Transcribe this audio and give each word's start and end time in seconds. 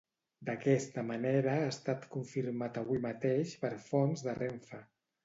D'aquesta 0.45 1.01
manera 1.09 1.51
ha 1.57 1.67
estat 1.73 2.07
confirmat 2.15 2.79
avui 2.83 3.03
mateix 3.05 3.53
per 3.67 3.73
fonts 3.91 4.25
de 4.31 4.35
Renfe. 4.41 4.81